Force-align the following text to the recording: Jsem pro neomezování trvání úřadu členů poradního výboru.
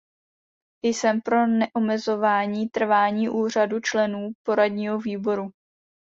Jsem 0.85 1.21
pro 1.21 1.47
neomezování 1.47 2.69
trvání 2.69 3.29
úřadu 3.29 3.79
členů 3.79 4.29
poradního 4.43 4.99
výboru. 4.99 5.51